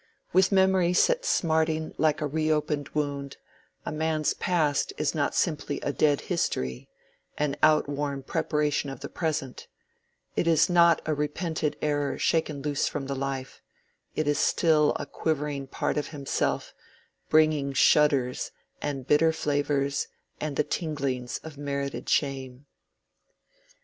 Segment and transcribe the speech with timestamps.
[0.33, 3.37] With memory set smarting like a reopened wound,
[3.85, 6.89] a man's past is not simply a dead history,
[7.37, 9.67] an outworn preparation of the present:
[10.35, 13.61] it is not a repented error shaken loose from the life:
[14.15, 16.73] it is a still quivering part of himself,
[17.29, 18.49] bringing shudders
[18.81, 20.07] and bitter flavors
[20.39, 22.65] and the tinglings of a merited shame.